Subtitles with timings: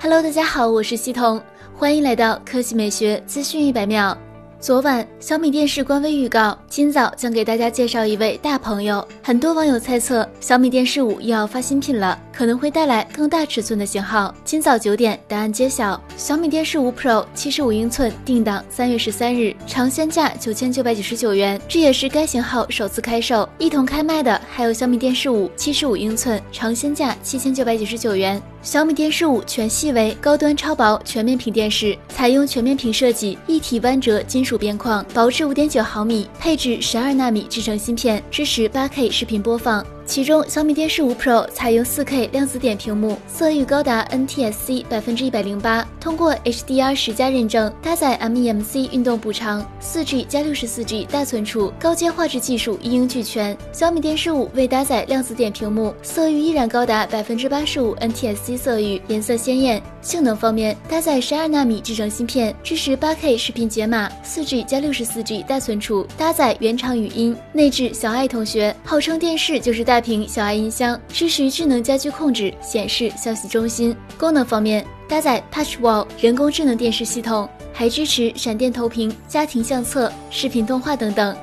[0.00, 1.40] Hello，大家好，我是西彤，
[1.74, 4.16] 欢迎来到科技美学资讯一百秒。
[4.60, 9.04] 昨晚，小米电视官微预告，今早将给大家介绍一位大朋友。
[9.20, 14.32] 很多网友猜测，小米电视五又要发新品了，可能会带来更大尺寸的型号。
[14.44, 23.48] 今早九点，答案揭晓，小米电视五 Pro 七十五英寸定档三月十三日，尝鲜价九千九百九十九元，这也是该型号首次开售。
[23.58, 28.40] 一同开卖的还有小米电视五七十五英寸，尝鲜价七千九百九十九元。
[28.62, 39.84] 小米电视五全系为高端超薄全面屏电视，采用全面屏设计，一体弯折金属边框，薄至五点九毫米，配置十二纳米制成芯片，支持八 K 视频播放。
[40.04, 53.56] 其中，小米电视五 Pro 采用 4K 量子点屏幕，色域高达 NTSC 百分之一百零八，通过 HDR 十加认证，搭载 MEMC 运动补偿，4G 加六十四 G 大存储，高阶画质技术一应俱全。
[53.72, 59.80] 小米电视五未搭载量子点屏幕，色域依然高达百分之八十五 NTSC 色域，颜色鲜艳。
[60.02, 67.36] 性能方面，搭载十二纳米制程芯片，支持八 K 视频解码，4G 加六十四 G 大存储，搭载原厂语音。
[67.52, 69.91] 内置小爱同学，号称电视就是大。
[69.92, 73.94] 大屏小爱音箱支持智能家居控制、显示、消息中心。
[74.16, 81.36] 功能方面，搭载 Touch Wall 人工智能电视系统，还支持闪电投屏、家庭相册、视频动画等等。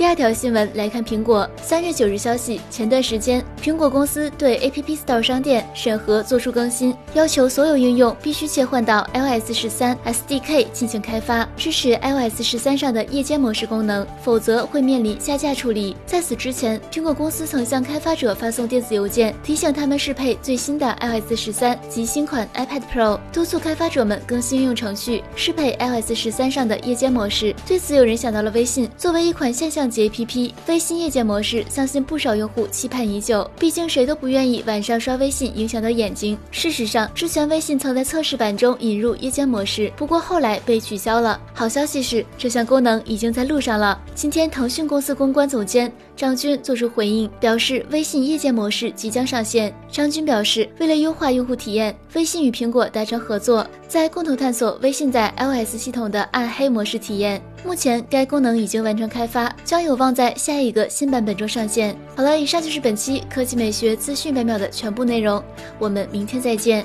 [0.00, 15.94] 第二条新闻来看，苹果三月九日消息，前段时间苹果公司对 App Store 商店审核做出更新，要求所有应用必须切换到 iOS 十三 SDK 进行开发，支持 iOS 十三上的夜间模式功能，否则会面临下架处理。
[16.06, 27.54] 在此之前，苹果公司曾向开发者发送电子邮件，提醒他们适配最新的 iOS 十三及新款 iPad Pro，督促开发者们更新应用程序，适配 iOS 十三上的夜间模式。
[27.68, 29.89] 对此，有人想到了微信，作为一款现象。
[29.98, 33.50] A P P 微信夜间模式，相信不少用户期盼已久。
[33.58, 36.36] 毕竟谁都不愿意晚上刷微信影响到眼睛。
[36.50, 41.40] 事实上，之前微信曾在测试版中引入夜间模式，不过后来被取消了。
[41.54, 44.00] 好消息是，这项功能已经在路上了。
[44.14, 49.74] 今天，腾讯公司公关总监张军做出回应，表示微信夜间模式即将上线。
[49.90, 57.42] 张军表示，为了优化用户体验，微信与苹果达成合作，在共同探索微信在 iOS 系统的暗黑模式体验。
[57.64, 61.96] 目前该功能已经完成开发，将有望在下一个新版本中上线。
[62.16, 65.42] 好了，以上就是本期科技美学资讯百秒的全部内容，
[65.78, 66.84] 我们明天再见。